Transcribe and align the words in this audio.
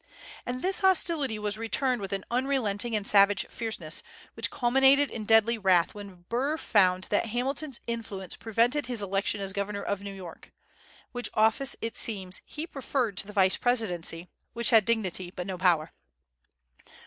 And 0.47 0.63
this 0.63 0.79
hostility 0.79 1.37
was 1.37 1.59
returned 1.59 2.01
with 2.01 2.11
an 2.11 2.25
unrelenting 2.31 2.95
and 2.95 3.05
savage 3.05 3.45
fierceness, 3.49 4.01
which 4.33 4.49
culminated 4.49 5.11
in 5.11 5.25
deadly 5.25 5.59
wrath 5.59 5.93
when 5.93 6.23
Burr 6.27 6.57
found 6.57 7.03
that 7.11 7.27
Hamilton's 7.27 7.79
influence 7.85 8.35
prevented 8.35 8.87
his 8.87 9.03
election 9.03 9.41
as 9.41 9.53
Governor 9.53 9.83
of 9.83 10.01
New 10.01 10.11
York, 10.15 10.51
which 11.11 11.29
office, 11.35 11.75
it 11.81 11.95
seems, 11.95 12.41
he 12.47 12.65
preferred 12.65 13.15
to 13.17 13.27
the 13.27 13.33
Vice 13.33 13.57
presidency, 13.57 14.27
which 14.53 14.71
had 14.71 14.85
dignity 14.85 15.31
but 15.35 15.45
no 15.45 15.59
power. 15.59 15.91